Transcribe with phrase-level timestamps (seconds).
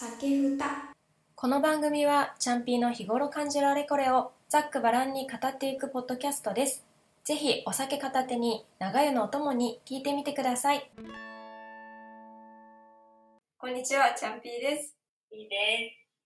[0.00, 0.94] 酒ふた
[1.34, 6.86] この番組はチャンピーの日頃感じるあれこれをざっくばらんに語っていくポッドキャストです。
[7.24, 10.88] ぜひお酒片手に長湯のお供に聞いてみてください。
[13.58, 14.96] こんにちは、チャンピーです。
[15.32, 15.56] いいで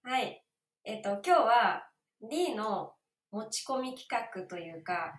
[0.03, 0.45] はい。
[0.85, 1.89] えっと、今日は
[2.21, 2.93] D の
[3.31, 5.19] 持ち込み企画というか、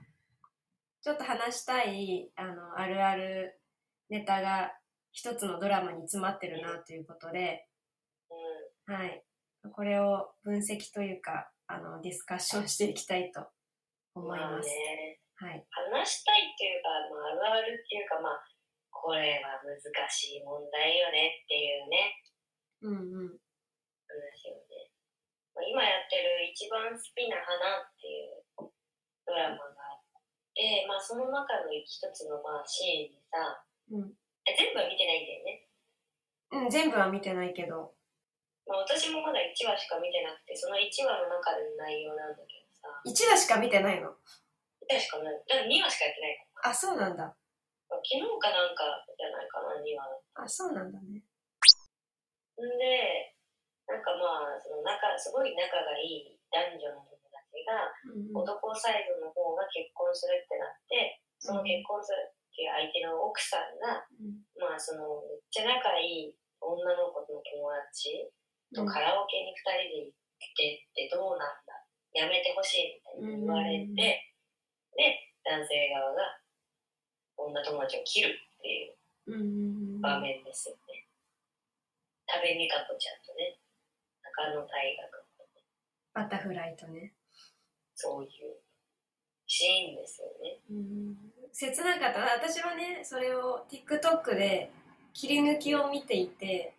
[1.01, 3.59] ちょっと話したい、あの、あるある
[4.11, 4.73] ネタが
[5.11, 7.67] 一つのドラマに詰まってるなということで。
[8.85, 9.23] はい。
[9.71, 13.47] これを分析というか、あの、ディスカッションしていきたいと
[14.15, 14.67] 思います。
[14.67, 15.65] ね、はい。
[15.69, 18.43] 話したいっていうか、まあ、あるあるっていうか、まあ、
[18.91, 19.79] これは難
[20.09, 22.23] しい問題よねっていうね、
[22.81, 23.39] うんうん。
[24.07, 24.91] 話よね。
[25.55, 28.43] まあ、今やってる一番好きな花っていう
[29.25, 30.03] ドラマがあっ
[30.53, 34.13] て、まあ、その中の一つのまあシーンでさ、うん
[34.45, 35.67] え全部は見てないんだよね。
[36.51, 37.95] うん、全部は見てないけど。
[38.65, 44.15] まあ、私もまだ1話しか見てなくて、その1話の中での内容なんだけどさ、1話しか見てないの
[44.87, 45.35] ？1話しかない。
[45.47, 47.23] だから2話しかやってないかあ、そうなんだ。
[47.27, 47.35] ら。
[48.03, 50.19] 昨日かなんかじゃないかな、2話の。
[50.43, 51.23] あ、そうなんだね。
[51.23, 53.35] んで、
[53.87, 58.47] なんかまあ、その仲、すごい仲がいい男女の友達が、うんうん。
[58.47, 64.07] 男サイドの方が結婚するってなって、その結婚するっていう相手の奥さんが、
[64.55, 67.43] まあその、めっちゃ仲いい女の子の友
[67.91, 68.31] 達
[68.73, 70.17] とカラオケに2人で行っ
[70.57, 74.33] てってどうなんだやめてほしいみたいに言われて、うん
[74.95, 76.39] で、男性側が
[77.37, 80.01] 女友達を切るっていう。
[80.01, 81.07] 場面ですよね。
[82.27, 83.57] 多部未華子ちゃんとね、
[84.21, 85.63] 中野大学とね、
[86.13, 87.13] バタフライとね。
[87.95, 88.29] そういう
[89.47, 90.59] シーンですよね。
[90.69, 91.15] うん。
[91.53, 92.19] 切なかった。
[92.19, 94.71] 私はね、それを TikTok で
[95.13, 96.75] 切り抜きを見ていて、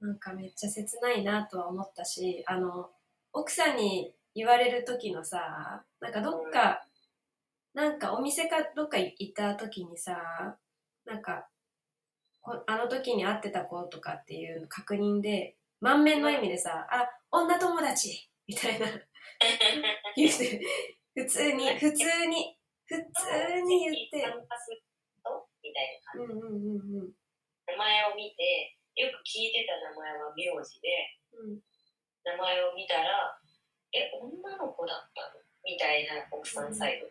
[0.00, 2.90] なんかめっちゃ切ないなとは思ったし、あの、
[3.32, 6.84] 奥さんに言われる時のさ、なんかどっか、
[7.74, 10.56] なんかお店かどっか行った時にさ、
[11.04, 11.48] なんか、
[12.40, 18.86] こあの時に会ってた子とかっていう確認で、満面の笑みでさ、あ、女友達みたいな
[20.16, 20.60] 言って、
[21.14, 24.82] 普通に、普通に、普通に言って、参加する
[25.22, 26.32] とみたいな感じ。
[26.32, 27.12] うんうんうんうん。
[27.66, 30.90] 名前を見て、よく聞いてた名前は名字で、
[31.32, 31.62] うん
[32.26, 33.40] 名前を見たら、
[33.94, 35.40] え、女の子だったの？
[35.64, 37.08] みたいな奥さんサイド。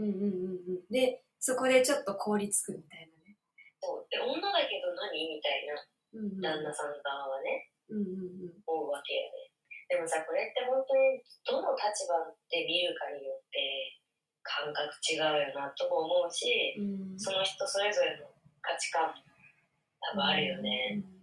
[0.00, 0.88] うんうんうんうん。
[0.88, 3.36] で、そこでちょっと凍りつくみたいなね。
[3.82, 4.08] そう。
[4.08, 5.36] で、女だけど何？
[5.36, 5.76] みたいな
[6.16, 6.40] うんうん。
[6.40, 8.56] 旦那さん側はね、うんうんうん。
[8.64, 9.52] 思うわけよね。
[9.90, 12.16] でもさ、これって本当にどの立場
[12.48, 14.00] で見るかによって
[14.40, 18.32] 感覚違うよなとも思うし、うんその人それぞれの
[18.64, 19.12] 価値観
[20.00, 21.04] 多分あるよね。
[21.04, 21.14] うん。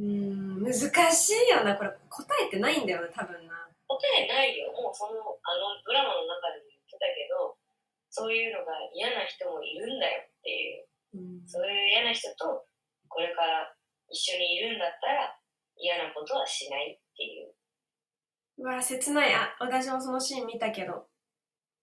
[0.00, 0.72] うん、難
[1.12, 1.76] しいよな。
[1.76, 3.68] これ答えてないんだよな、多分な。
[3.86, 4.72] 答えないよ。
[4.72, 7.52] もうその、あのドラマの中でも言ってたけど、
[8.08, 10.88] そういうのが嫌な人もいるんだよっていう。
[11.14, 12.64] うんそういう嫌な人と
[13.08, 13.74] これから
[14.08, 15.34] 一緒にいるんだったら
[15.76, 17.52] 嫌なことはしないっていう。
[18.58, 19.34] うわ、切ない。
[19.34, 21.08] あ、私もそのシーン見たけど。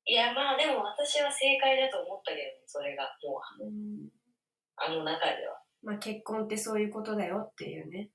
[0.08, 4.10] いやまあでも私は正解だと思ったけどね、それがもううん。
[4.78, 5.60] あの中では。
[5.84, 8.10] まあ結婚ってそういうことだよっていうね。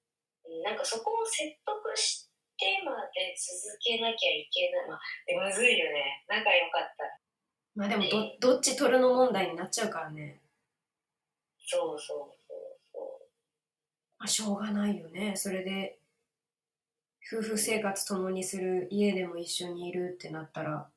[0.44, 2.28] うんなんかそこを説得し
[2.58, 4.88] てまで続けなきゃいけない。
[4.88, 6.24] まあ、でむずいよね。
[6.28, 7.22] 仲良かった。
[7.74, 8.04] まあでも
[8.40, 10.40] ど、どっち取るの問題になっちゃうからね。
[11.66, 12.58] そうそうそう
[12.92, 13.02] そう。
[14.18, 15.34] まあしょうがないよね。
[15.36, 15.98] それで、
[17.32, 20.88] 夫婦生活共にする家でも一緒にいるってなったら、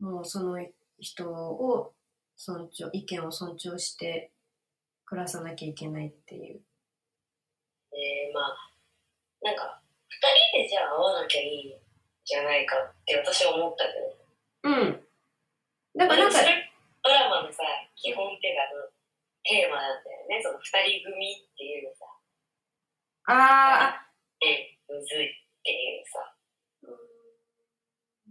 [0.00, 0.58] もうその
[0.98, 1.92] 人を
[2.36, 4.32] 尊重、意見を尊重して
[5.06, 6.60] 暮らさなきゃいけないっていう。
[7.90, 8.58] でまあ
[9.40, 9.80] なんか
[10.10, 10.18] 二
[10.58, 11.78] 人でじゃあ会わなきゃいいん
[12.26, 14.26] じゃないかって私は思ったけど。
[14.66, 15.00] うん。
[15.94, 16.38] だからなんか
[17.02, 17.62] ドラマのさ
[17.94, 18.90] 基本っていうか
[19.46, 20.42] テーマなんだよね。
[20.42, 20.66] その二
[20.98, 22.02] 人組っていうのさ。
[23.30, 24.02] あー。
[24.02, 24.10] あ、
[24.42, 26.34] えむずいっていうさ。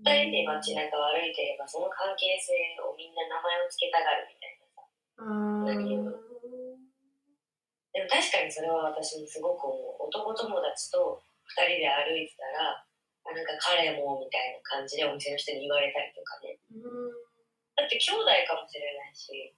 [0.03, 2.51] 二人で街中を歩いてればその関係性
[2.83, 4.83] をみんな名前を付けたがるみたいなさ。
[5.71, 6.24] 何を
[7.95, 10.11] でも確かにそれは私もすごく思う。
[10.11, 12.83] 男友達と二人で歩いてたら
[13.23, 16.59] あなんか彼もみたいな感じでお店の人に言われたりとかね。
[17.79, 19.55] だって兄弟かもしれないし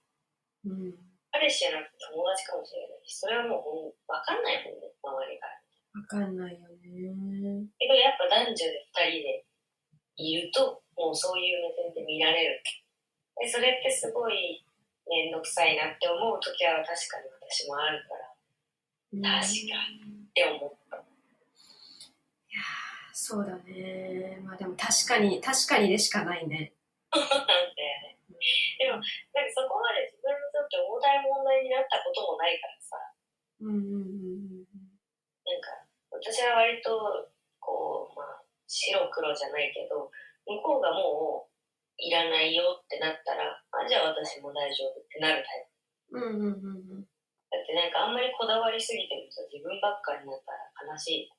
[0.62, 0.94] うん。
[1.34, 3.58] 彼氏じゃなくて友達かもしれないしそれはも
[3.90, 5.58] う分かんないもんね周りから。
[5.98, 7.66] わかんないよね。
[7.74, 9.44] けどやっぱ男女で二人で
[10.18, 12.62] いるともうそういう目線で見られる
[13.38, 14.62] でそれってすごい
[15.06, 18.27] 面倒くさいなって思う時は確かに私もあるから
[19.10, 20.96] 確かにって思った。
[20.96, 21.00] い
[22.52, 22.60] や
[23.12, 24.40] そうだね。
[24.44, 26.72] まあでも確かに、確かにでしかないね。
[27.12, 27.44] なんだよ
[28.04, 28.18] ね。
[28.78, 29.08] でも、なんか
[29.56, 32.96] そこまで自分にとって重たい問題になったこともないからさ、
[33.60, 34.48] うんうんうん
[35.48, 35.72] なんか、
[36.12, 40.12] 私は割と、こう、まあ、白黒じゃないけど、
[40.44, 41.52] 向こうがもう、
[41.96, 45.68] いらないよってなったら、あ、じゃあ私も大丈夫ってなるタイ
[46.12, 46.22] うん。
[46.22, 46.77] うんうんうん
[47.68, 51.32] ってなんかあんまりこだわりすぎてもさ、自分ばっかりになったら悲しい。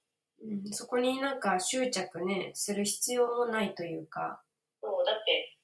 [0.46, 4.40] うん、そこになんか執着ね、する必要もないというか、
[4.80, 5.58] そう、だって、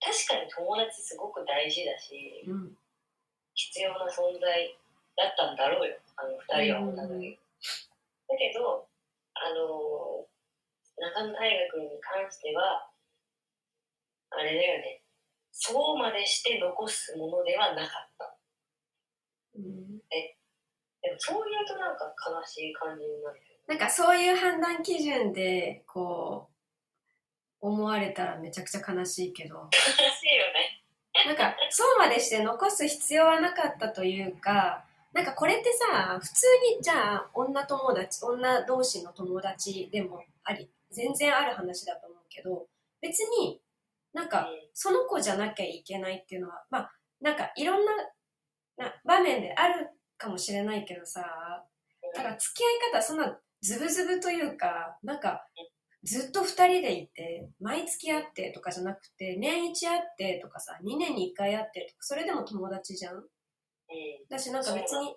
[0.00, 2.72] 確かに友達すごく大事だし、うん。
[3.54, 4.74] 必要な存在
[5.20, 6.32] だったんだろうよ、あの
[6.64, 7.38] 二人はお互い。
[8.26, 8.88] だけど、
[9.36, 10.24] あの
[10.96, 12.88] 中野大学に関しては、
[14.30, 15.02] あれだよね、
[15.52, 18.11] そうまでして残すものではなかった。
[19.56, 19.98] うん、
[21.02, 23.40] でもそう言うとなんか悲しい感じになる。
[23.68, 30.82] なんかそういう判断基準で、こう、思われたらめちゃくちゃ悲しいけど、悲しいよね。
[31.26, 36.46] なんかそうまでして残す必要はなかったというか、なんかこれってさ、普通
[36.76, 42.66] にじゃあ女友達、女同士の友達でもあり、全然ある話だと思うけど、
[43.00, 43.60] 別に
[44.12, 47.92] なんかその子じゃなきゃいけないっていうのは、まあ、なんかいろんな
[48.76, 51.20] な場面であるかもしれないけどさ、
[52.14, 55.46] だから付き合い方そんなズブズブというか、なんか
[56.04, 63.16] ずっと二人でいて、毎月会ってとかじゃなくて、年一会ってとかさ、2年に1回会ってとか、それでも友達じゃん？
[63.16, 63.24] うん。
[64.28, 65.14] だしなんか別に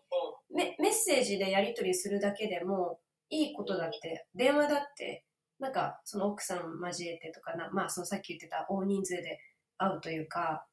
[0.54, 3.00] メメッセージでやり取りするだけでも
[3.30, 5.24] いいことだって、電話だって、
[5.60, 9.40] なんかその奥さん交えてとかな、まあそのさっき言ってた大人数で
[9.78, 10.68] 会うというか、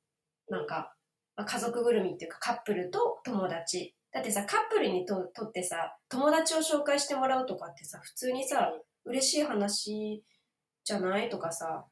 [0.49, 0.95] なんか、
[1.37, 3.95] まあ家族ぐるみっていうかカップルと友達。
[4.13, 8.71] だってさ、カップルにととってさ、友達を紹介してもらうとかってさ、普通にさ、
[9.07, 10.23] 嬉しい話
[10.85, 11.87] じゃないとかさ、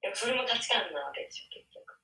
[0.00, 2.00] でもそれも価値観なわけでしょ、結局。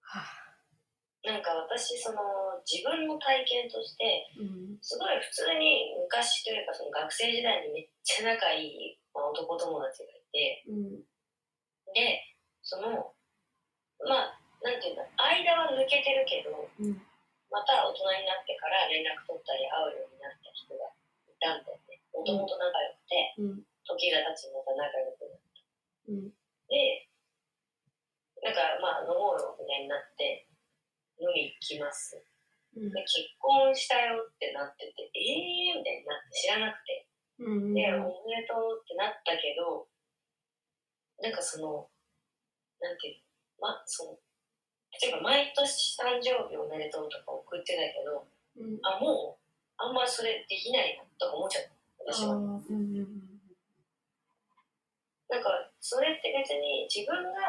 [0.00, 2.18] はあ、なんか私、その、
[2.64, 10.64] 自分の体験として、うん、すごい普通に昔というかその学生時代にめっちゃ仲いい、まあ、男友達がいて。
[10.68, 11.04] うん、
[11.92, 12.24] で
[12.62, 13.13] その
[14.02, 16.98] まあなんていうんだ間は抜けてるけどうん、
[17.52, 20.90] また大人になってから連絡取ったり会うようになった人が
[21.28, 22.00] いたんだよね。
[22.10, 25.62] もともと仲良くてうん、時が経ちまた仲良くなった。
[26.08, 26.32] うん、
[26.66, 27.06] で
[28.42, 30.46] なんかまあ飲もうよみたいになって
[31.20, 32.18] 飲み行きます。
[32.76, 32.90] うん。
[32.90, 37.06] で、結婚したよってなっててえーみたいになって知らなくて。
[37.38, 39.88] うん、で、おめでとうってなったけど、
[41.18, 41.90] なんかその、
[42.80, 43.23] なんていうの、
[43.64, 44.20] ま、その、
[45.00, 48.28] 例えば毎年誕生日おめでとうとか送ってたけど、
[48.60, 52.36] うん、あ、もう、あんまそれできないなとか思っちゃった、私は。
[52.36, 53.08] うん、うん、
[55.32, 55.48] なんか、
[55.80, 57.40] それって別に自分が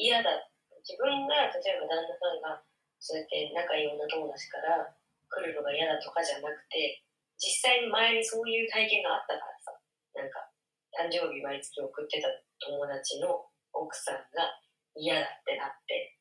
[0.00, 0.48] 嫌だ、
[0.80, 2.64] 自分が、例えば旦那さんが、
[2.98, 4.88] そうやって仲いい女友達から
[5.28, 7.04] 来るのが嫌だとかじゃなくて、
[7.36, 9.76] 実際に前にそういう体験があったからさ、
[10.16, 10.48] なんか、
[10.96, 12.28] 誕生日毎月送ってた
[12.58, 14.60] 友達の奥さんが
[15.00, 16.20] 嫌だってなって、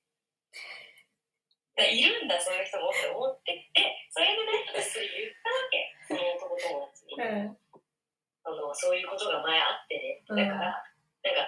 [1.75, 5.75] だいるんだ、そういう人もって思ってて、それでね、私それ言ったわけ、
[6.07, 7.55] その男友達に。
[8.43, 10.81] あのそういうことが前あってね、だから、
[11.23, 11.45] なんか、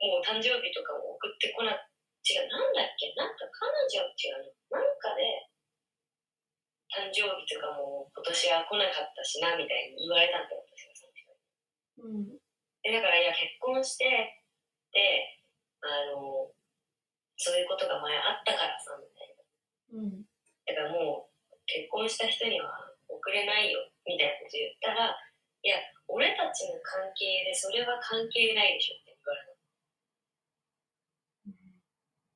[0.00, 5.50] もう誕生日とかも送ってこな、違う、なんだっけ、なんか彼女違うの、なんかで、
[6.88, 12.32] 誕生日とかも今年は来なかったしな、みたいに言われたんだよ、私はその人に。
[12.32, 12.38] うん、
[12.80, 14.08] で、だから、いや、結婚して、
[14.94, 15.36] で、
[15.82, 16.48] あの、
[17.38, 19.38] そういうことが前あったからさ、みたいな。
[19.94, 20.26] うん、
[20.66, 22.66] だからもう、結婚した人には
[23.06, 25.14] 送れないよ、みたいなこと言ったら、
[25.62, 25.78] いや、
[26.10, 29.58] 俺たちの関係でそれは関係ないでしょって言われた。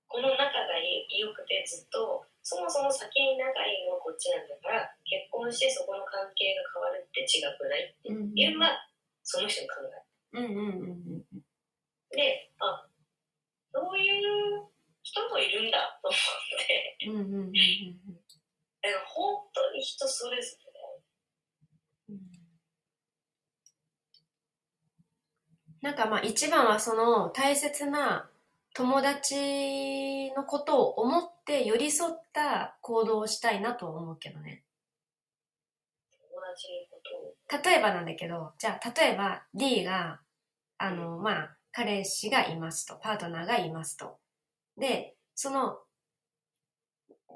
[0.07, 8.79] この仲がいい良くてずっと、そもそも先に仲いいのはこっちなんだから、結婚してそこの関係が変わるって違くないってうん、いうのが、
[9.25, 10.39] その人の考え。
[10.39, 11.43] うん、うん、うん、
[12.13, 12.87] で、あ、
[13.73, 14.72] そういう
[15.13, 16.19] 人もいるんだと思っ
[16.67, 17.59] て、うん、うん、うん、だ
[18.91, 21.03] から本当に人それぞれだよ。
[22.09, 22.21] うん。
[25.83, 28.31] なんかまあ一番はその大切な
[28.73, 34.65] 友達のことを思って寄り添った行動をしたいなとは思うけどね。
[36.11, 37.71] 友達のことを。
[37.71, 40.21] 例えばなんだけど、じゃあ例えば D が、
[40.79, 44.22] あの、まあ、彼氏がいますと、パートナーがいますと。
[44.77, 45.79] で、その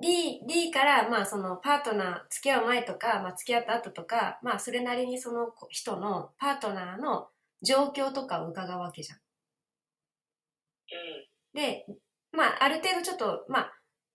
[0.00, 7.28] D, D から、まあそのパートナー、付き合う前とか、まあ付き合った後とか、まあそれなりにその人のパートナーの
[7.62, 9.18] 状況とかを伺うわけじゃん。
[10.92, 11.60] うん。
[11.60, 11.86] で、
[12.32, 13.72] まあある程度ちょっと、まあ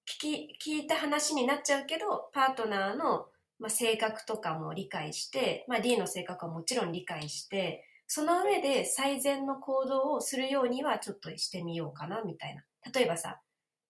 [0.07, 0.19] 聞
[0.59, 3.27] き、聞いた話になっちゃうけど、パートナーの、
[3.59, 12.63] まあ、性格とかも理解して、まあ D の性格はもちろん理解して、その上で最善の行動をするようにはちょっとしてみようかな、みたいな。
[12.93, 13.39] 例えばさ、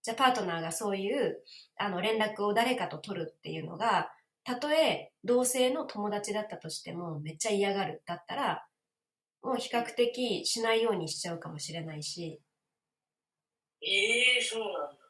[0.03, 1.43] じゃあパートナーがそういう
[1.77, 4.11] あの連絡を誰かと取るっていうのが、
[4.43, 8.65] たとえ同性の友達だったとしてもめっちゃ嫌がるだったら、
[9.43, 12.39] もう比較的しないようにしちゃうかもしれないし、
[13.83, 15.01] ええー、そうなんだ。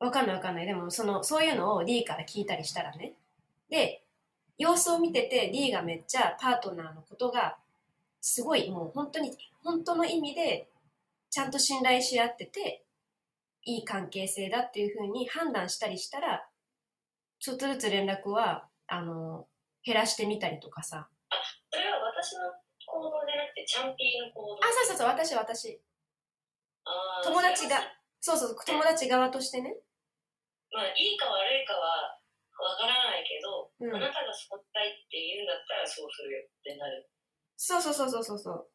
[0.00, 0.66] わかんないわかんない。
[0.66, 3.14] でもその、そういうのを D から聞いたりしたらね。
[3.68, 4.02] で、
[4.56, 7.58] 様子を見てて D がめっちゃパートナーのことが
[8.20, 10.68] すごいもう本当に、本当の意味で
[11.30, 12.82] ちゃんと信頼し合ってて、
[13.68, 16.48] いい関係性だっていうふうに判断したりしたら、
[17.38, 19.46] ちょっとずつ連絡は、あの、
[19.84, 21.06] 減らしてみたりとかさ。
[21.70, 22.48] それは私の
[22.88, 24.56] 行動じゃなくて、チャンピーの行動。
[24.56, 25.80] あ、そうそうそう、私、私。
[26.88, 27.76] あー友達が
[28.20, 29.76] そうそう、友達側としてね。
[30.72, 32.16] まあ、いいか悪いかは
[32.56, 37.08] わからないけど、うんあなたがそうしたいって言うんだったらそうするよってなる。
[37.56, 38.70] そうそうそうそうそうそう。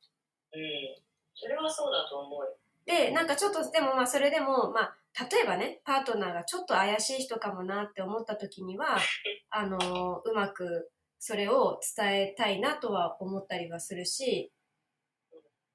[0.54, 1.02] うん。
[1.34, 2.58] それはそうだと思うよ。
[2.86, 4.96] で、なんかちょっと、でもまあそれでも、まあ、
[5.30, 8.98] 例えばね、パートナーがちょっと怪しい人かもなって思った時には、
[9.50, 14.52] あの、うまくそれを伝えたいなとは思ったりはするし、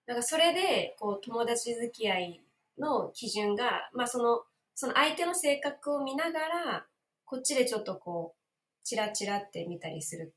[0.06, 2.44] なんかそれで、こう、友達付き合い
[2.78, 6.86] の基準が、まあその、その相手の性格を見ながら、
[7.24, 10.34] こっちでちょっとこう、チラチラって見たりする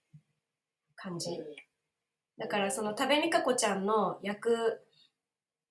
[0.96, 1.32] 感じ。
[1.32, 1.56] うん
[2.42, 4.82] だからその多部未華子ちゃんの役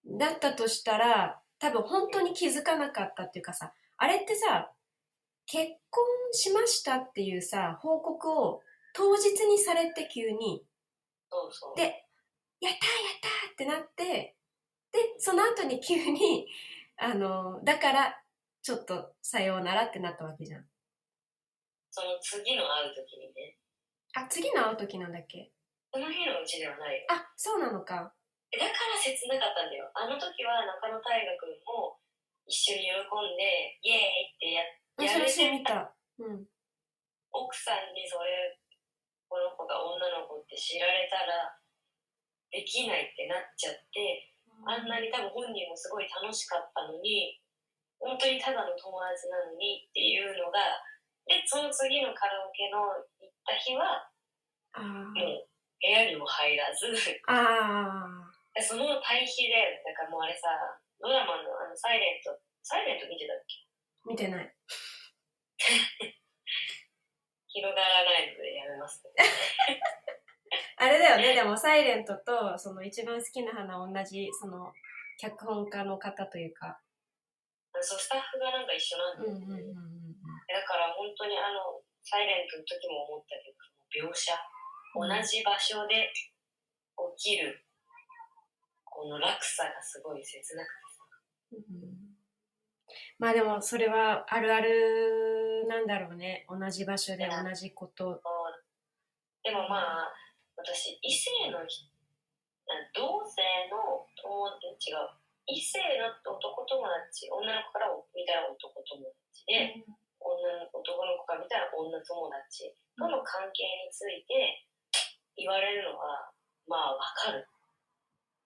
[0.07, 4.73] だったとしたら多分本当に気づかなかったっていうかさあれってさ
[5.47, 8.63] 結婚しましたっていうさ報告を
[8.95, 10.65] 当日にされて急に。
[11.31, 11.77] そうそう。
[11.77, 11.93] でやっ
[12.63, 12.77] たーやっ
[13.23, 14.37] たーってなって
[14.93, 16.47] でその後に急に
[16.99, 18.17] あのだから
[18.63, 20.65] ちょっとさようならってなったわけじゃん。
[21.91, 23.57] その次の会う時にね、
[24.15, 25.51] あ次の会う時なんだっけ？
[25.93, 27.07] その日のうちではないよ。
[27.11, 28.13] あそうなのか
[28.59, 29.87] だから切なかったんだよ。
[29.95, 31.99] あの時は中野大河君も
[32.51, 36.47] 一緒に喜んで、イエーイってややれれてみたうん。
[37.31, 38.59] 奥さんにそれ、
[39.31, 41.55] この子が女の子って知られたら、
[42.51, 44.35] できないってなっちゃって、
[44.67, 47.39] あんなに多分本人もすごい楽しかったのに、
[48.03, 50.59] 本当にただの友達なのにっていうのが、
[51.31, 54.11] で、その次のカラオケの行った日は、
[54.75, 56.91] あもう部屋にも入らず、
[57.31, 58.20] ああ
[58.55, 60.49] でその対比で、だからもうあれさ、
[61.01, 63.55] ドラマのあの、サイレント、サイレント見てたっけ？
[64.07, 64.55] 見てない
[67.49, 69.13] 広がらないのでやめます、ね。
[70.77, 74.73] あれだよね、でも、サイレントと、その一番好きな花同じ、その、
[75.19, 76.81] 脚本家の方というか。
[77.81, 79.45] そう、スタッフがなんか一緒なんだよね。
[79.47, 80.17] ん
[80.49, 83.53] だから本当にあの、サイレントの時も思ったけ
[84.03, 84.33] ど、描写、
[84.95, 86.11] 同じ場所で
[87.19, 87.65] 起きる、
[89.01, 91.01] この落差がすごい切なくてさ。
[93.17, 96.45] まあでも、それはあるあるなんだろうね。
[96.53, 98.21] 同じ場所で同じこと。
[99.41, 100.13] でもまあ、
[100.53, 101.89] 私、異性の人、
[102.93, 103.41] 同性
[103.73, 104.05] の
[104.77, 105.09] 違う、
[105.49, 109.01] 異性の男友達、女の子から見たら男友
[109.33, 109.81] 達で、
[110.21, 114.69] 女の男の子から見たら女友達との関係について
[115.41, 116.29] 言われるのは、
[116.69, 117.49] まあわかる。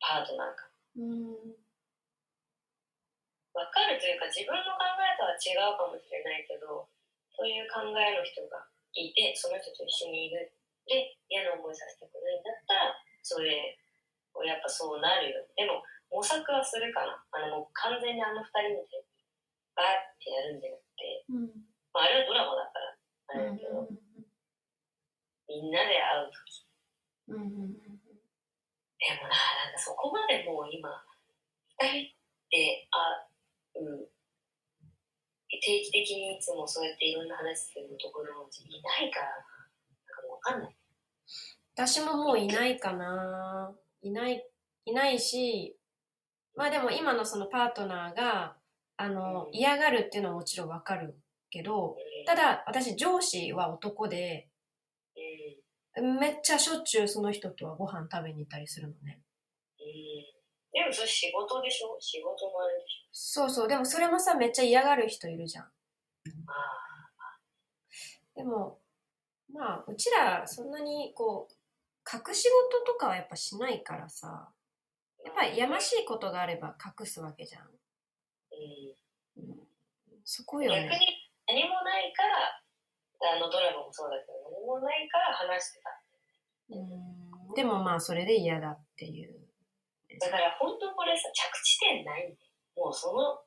[0.04, 0.68] パートナーが。
[1.00, 1.56] うん。
[3.56, 6.84] わかるというか自分の考えとは違うかもしれないけど、
[7.32, 10.52] そういう考えの人がいて、その人と一緒にいる。
[10.84, 12.92] で、嫌な思いさせたくないんだったら、
[13.24, 13.80] それ、
[14.44, 15.40] やっぱそうなるよ。
[15.56, 15.80] でも、
[16.12, 17.24] 模索はするかな。
[17.32, 18.84] あの、もう完全にあの二人
[19.74, 21.50] バーってやるんじゃなくて、うん。
[21.90, 22.94] まあ、あれはドラマだから、
[23.34, 23.88] あれだけど、
[25.48, 26.66] みんなで会うとき。
[27.28, 27.42] うん。
[27.42, 27.72] うん。
[27.74, 29.34] でもな、
[29.66, 30.88] なんかそこまでもう今、
[31.80, 32.14] 二人
[32.50, 34.08] で会う、
[35.60, 40.76] 定期的にいつもそうやっていろんな話する男のうちいないからな、なんかわかんない。
[41.74, 43.74] 私ももういないかな。
[44.02, 44.46] いない、
[44.84, 45.76] いないし、
[46.54, 48.56] まあでも今のそのパートナーが、
[48.96, 51.18] あの、うん嫌がるっていうのはもちろんわかる
[51.50, 54.48] けど、うんただ私上司は男で、
[55.96, 59.20] うんめっちゃしょっちゅうその人とはご飯食べに行ったりするのね。
[59.84, 60.34] うん
[60.74, 61.96] でもそれ仕事でしょ？
[62.00, 65.64] 仕事もあるでしそうそう、でもそれもさ、めっちゃ嫌がる人いるじゃん。
[65.66, 65.68] ょ
[66.48, 67.38] ああ、
[68.34, 68.80] でも、
[69.52, 71.54] まあ、うちらそんなにこう、
[72.12, 74.50] 隠し事とかはやっぱしないからさ、
[75.24, 77.62] やっぱりやましいことがあれば隠すわけじゃん。
[77.62, 79.44] うん。
[79.44, 79.56] うん、
[80.24, 80.98] そこよ逆にね。
[81.46, 86.02] 何もないから、あのドラマもそうだけど、何もないから話してた。
[86.70, 89.33] うん、でもまあ、それで嫌だっていう。
[90.20, 92.38] だから本当これさ、着地点ないんで、
[92.76, 93.40] もうその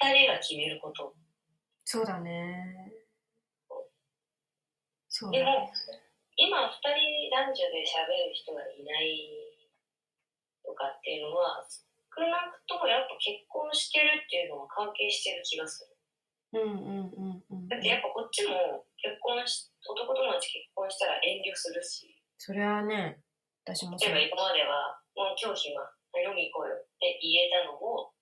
[0.00, 1.14] 二人が決めること。
[1.84, 2.92] そうだね。
[5.08, 5.72] そうだでもね。、
[6.36, 9.16] 今二人男女で喋る人がいない
[10.64, 15.96] とかっていうのは、少なくともやっぱ結婚してるっていうのは関係してる気がする。
[16.52, 17.68] うんうんうんうん。
[17.68, 23.20] だってやっぱこっちも結婚し、男友達結婚したら遠慮するし、それはね、
[23.64, 24.12] 私もそう。
[24.12, 25.80] 例えば今までは、もう今日暇、
[26.28, 28.12] 飲み行こうよって言えたのを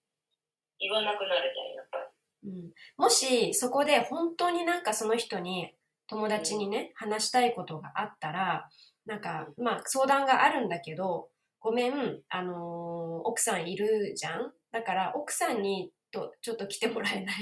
[0.79, 1.99] 言わなくなるじゃん、やっぱ
[2.45, 2.51] り。
[2.51, 5.75] うん、もし、そこで本当になんかその人に、
[6.07, 8.69] 友達にね、話したいことがあったら、
[9.07, 14.53] なんか、まあ、相談があるんだけど、ごめん、あのー奥さんいるじゃん？
[14.71, 17.37] だから、奥さんにと、ちょっと来てもらえない？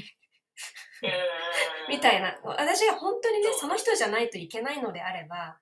[1.90, 2.38] みたいいな。
[2.44, 5.58] 私が本当にね、その人じゃないといけないのであれば、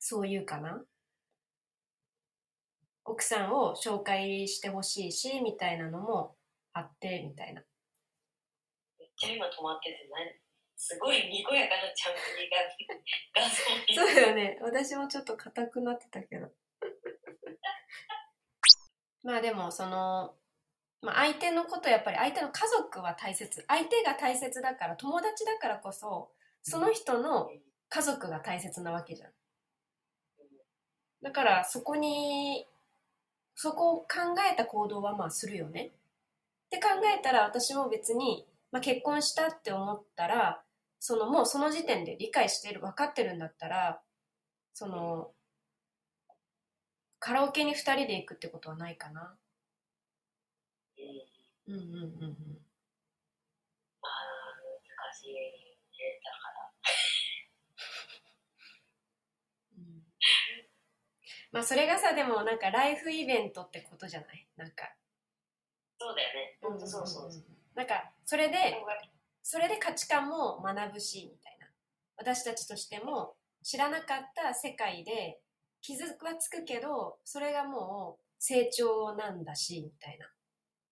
[0.00, 0.82] そう言うかな？
[3.10, 6.36] 奥さんを紹介してほしいし、みたいなのも
[6.72, 7.64] あって、みたいな。
[9.00, 10.30] めっちゃ今止まってて、何
[10.76, 12.58] すごいにこやかなちゃんぷりが
[13.34, 13.48] 画像
[14.04, 14.04] に。
[14.08, 14.60] そうだよね。
[14.62, 16.52] 私もちょっと硬くなってたけど。
[19.24, 20.36] まあでも、その、
[21.02, 23.64] まあ相手のこと、やっぱり相手の家族は大切。
[23.66, 27.50] 相手が大切だから、友達だからこそ、その人の
[27.88, 29.34] 家族が大切なわけじゃん。
[31.22, 32.68] だから、そこに、
[33.62, 34.06] そこを考
[34.50, 35.88] えた行動はまあするよね。
[35.88, 40.62] って考えたら、私も別に、まあ結婚したって思ったら、
[40.98, 44.00] そのもうその時点で理解してる、分かってるんだったら、
[44.72, 45.32] その、
[47.20, 49.36] カラオケに二人で行くってことはないかな。
[51.66, 52.60] うんうんうんうんうん。
[54.02, 54.12] まあ、
[55.08, 55.40] 難しいね。
[56.24, 56.70] だから。
[59.76, 60.02] うん
[61.52, 64.46] まあそれがさ、でもなんかライフイベントってことじゃない？
[64.56, 64.94] なんか。
[65.98, 66.58] そうだよね。
[66.62, 67.30] ほんとそうそう。
[67.74, 68.56] なんか、それで、
[69.42, 71.66] それで価値観も学ぶし、みたいな。
[72.16, 75.40] 私たちとしても知らなかった世界で
[75.80, 80.26] 傷はつくけど、それがもう成長なんだし、みたいな。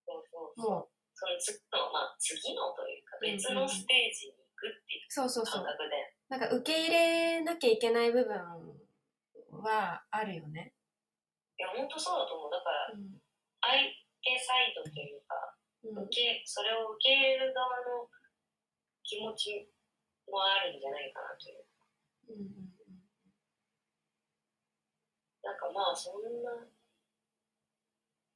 [0.06, 0.70] そうそうそう。
[0.70, 5.72] もう、その次の、まあ、次のというか、別のステージに行くっていうそうそうそう感。
[5.72, 6.14] 覚で。
[6.28, 8.77] なんか受け入れなきゃいけない部分
[9.62, 10.74] はあるよね。
[11.58, 12.50] いや、ほんとそうだと思う。
[12.50, 13.18] だから、うん。
[13.60, 13.74] 相
[14.22, 15.34] 手サイドというか、
[15.84, 18.10] うん受け、それを受け入れる側の
[19.02, 19.70] 気持ち
[20.26, 21.64] もあるんじゃないかなという。
[22.28, 22.68] うんうん
[25.48, 26.52] なんかまあ、そんな、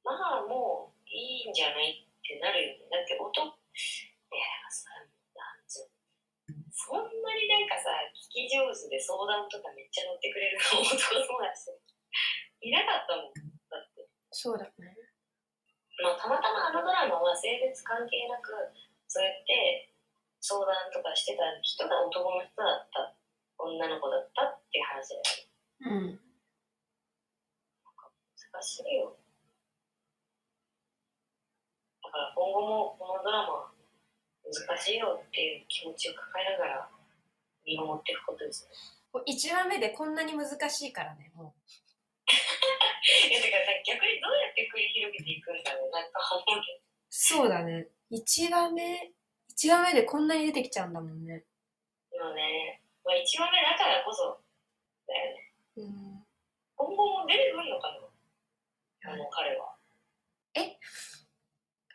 [0.01, 2.89] まあもういいんじゃないってなるよね。
[2.89, 3.53] だって音、いや、
[6.83, 11.71] そんなになんかさ、聞き上手で相談とかめっちゃ乗ってくれる男友達
[12.59, 13.31] いなかったもん。
[13.71, 14.03] だって。
[14.35, 14.91] そうだね。
[16.03, 18.51] まあ、たまたまあのドラマは性別関係なく、
[19.07, 19.95] そうやって
[20.43, 23.15] 相談とかしてた人が男の人だった、
[23.55, 26.19] 女の子だったっていう話だよね。
[26.19, 26.19] うん。
[28.51, 29.15] 難しいよ。
[32.03, 33.72] だから今後もこのドラマ
[34.43, 36.89] 難しいよっていう気持ちを抱えながら
[37.65, 38.75] 見守っていくことですね。
[39.13, 41.53] 1話目でこんなに難しいからね、も
[43.29, 46.81] いや、 だからさ、逆にどうやって繰り広げていくんだろうなとは思うけう。
[47.09, 47.87] そうだね。
[48.11, 49.13] 1話目、
[49.51, 51.45] 1話目でこんなに出てきちゃうんだもんね。
[52.11, 52.17] ど。
[52.17, 54.41] でもね、まあ、1話目だからこそ
[55.07, 55.53] だよね。
[55.77, 56.25] うん。
[56.75, 57.91] 今後も出てくるのか
[59.03, 59.75] なあの彼は。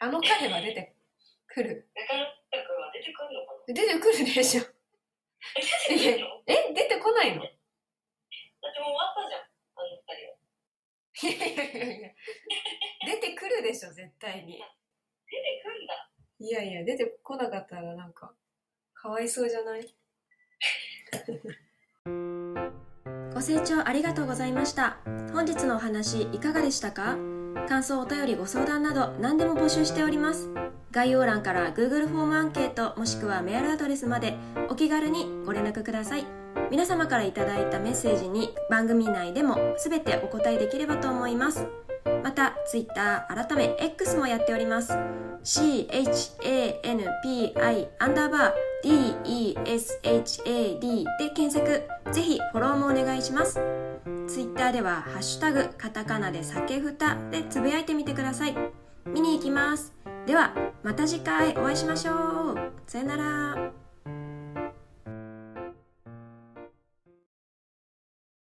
[0.01, 0.95] あの彼は出て
[1.59, 1.91] くる。
[1.91, 2.23] 中野
[2.63, 3.75] 君は出てくるのかな？
[3.75, 4.63] 出てくるでしょ。
[5.91, 7.43] 出てくるのえ、出てこないの？
[7.43, 7.51] い
[8.63, 10.39] だってもう終わったじゃん、あの二人は。
[11.19, 12.15] やいやいやいや。
[13.07, 14.53] 出てくるでしょ、絶対に。
[14.53, 16.11] 出てくんだ。
[16.39, 18.33] いやいや、出てこなかったらなんか、
[18.95, 19.95] かわいそうじゃない？
[23.35, 24.99] ご清聴ありがとうございました。
[25.33, 27.17] 本日のお話いかがでしたか？
[27.69, 30.49] 感想、お便り、ご相談など何でも募集しております。
[30.91, 34.39] 概要欄から Google フォームアンケートもしくはメールアドレスまで
[34.71, 36.25] お気軽にご連絡ください。
[36.71, 41.67] 皆様からいただいたメッセージに番組内でも全てお答えできればと思います。
[42.25, 44.95] また、Twitter 改め X もやっております。
[45.45, 46.79] CHANPI
[47.99, 49.25] アンダーバー
[49.65, 50.81] DESHAD
[51.19, 53.59] で検索ぜひフォローもお願いします
[54.29, 58.55] ツイッターでは「ハッシュタグカタカナで酒ふた」でつぶやいてみてください。
[59.07, 59.95] 見に行きます。
[60.27, 62.73] ではまた次回お会いしましょう。
[62.87, 63.88] さよなら。